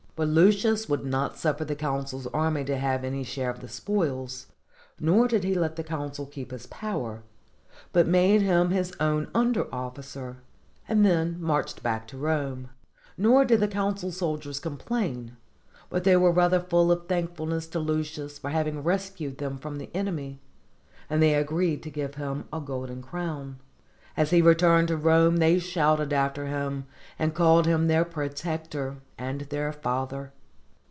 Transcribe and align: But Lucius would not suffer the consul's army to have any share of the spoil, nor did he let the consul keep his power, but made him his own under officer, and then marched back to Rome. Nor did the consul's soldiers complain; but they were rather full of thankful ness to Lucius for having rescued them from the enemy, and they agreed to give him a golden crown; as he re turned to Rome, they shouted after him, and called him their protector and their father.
But 0.13 0.27
Lucius 0.27 0.87
would 0.87 1.03
not 1.03 1.35
suffer 1.37 1.65
the 1.65 1.75
consul's 1.75 2.27
army 2.27 2.63
to 2.65 2.77
have 2.77 3.03
any 3.03 3.23
share 3.23 3.49
of 3.49 3.59
the 3.59 3.67
spoil, 3.67 4.27
nor 4.99 5.27
did 5.27 5.43
he 5.43 5.55
let 5.55 5.77
the 5.77 5.83
consul 5.83 6.27
keep 6.27 6.51
his 6.51 6.67
power, 6.67 7.23
but 7.91 8.05
made 8.05 8.43
him 8.43 8.69
his 8.69 8.93
own 8.99 9.31
under 9.33 9.73
officer, 9.73 10.37
and 10.87 11.03
then 11.03 11.41
marched 11.41 11.81
back 11.81 12.07
to 12.09 12.17
Rome. 12.19 12.69
Nor 13.17 13.45
did 13.45 13.61
the 13.61 13.67
consul's 13.67 14.17
soldiers 14.17 14.59
complain; 14.59 15.37
but 15.89 16.03
they 16.03 16.15
were 16.17 16.31
rather 16.31 16.59
full 16.59 16.91
of 16.91 17.07
thankful 17.07 17.47
ness 17.47 17.65
to 17.69 17.79
Lucius 17.79 18.37
for 18.37 18.51
having 18.51 18.83
rescued 18.83 19.39
them 19.39 19.57
from 19.57 19.77
the 19.79 19.89
enemy, 19.95 20.39
and 21.09 21.23
they 21.23 21.33
agreed 21.33 21.81
to 21.81 21.89
give 21.89 22.13
him 22.15 22.45
a 22.53 22.59
golden 22.59 23.01
crown; 23.01 23.57
as 24.17 24.31
he 24.31 24.41
re 24.41 24.53
turned 24.53 24.89
to 24.89 24.97
Rome, 24.97 25.37
they 25.37 25.57
shouted 25.57 26.11
after 26.11 26.45
him, 26.47 26.85
and 27.17 27.33
called 27.33 27.65
him 27.65 27.87
their 27.87 28.03
protector 28.03 28.97
and 29.17 29.39
their 29.41 29.71
father. 29.71 30.33